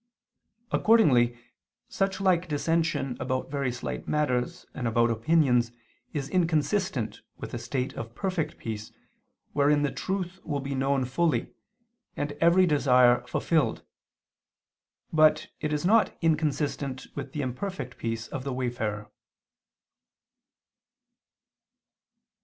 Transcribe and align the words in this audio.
Accordingly 0.71 1.37
such 1.87 2.19
like 2.19 2.47
dissension 2.47 3.15
about 3.19 3.51
very 3.51 3.71
slight 3.71 4.07
matters 4.07 4.65
and 4.73 4.87
about 4.87 5.11
opinions 5.11 5.71
is 6.11 6.27
inconsistent 6.27 7.21
with 7.37 7.53
a 7.53 7.59
state 7.59 7.93
of 7.93 8.15
perfect 8.15 8.57
peace, 8.57 8.91
wherein 9.53 9.83
the 9.83 9.91
truth 9.91 10.39
will 10.43 10.59
be 10.59 10.73
known 10.73 11.05
fully, 11.05 11.53
and 12.17 12.31
every 12.41 12.65
desire 12.65 13.21
fulfilled; 13.27 13.83
but 15.13 15.49
it 15.59 15.71
is 15.71 15.85
not 15.85 16.17
inconsistent 16.19 17.05
with 17.13 17.33
the 17.33 17.43
imperfect 17.43 17.99
peace 17.99 18.27
of 18.27 18.43
the 18.43 18.51
wayfarer. 18.53 19.11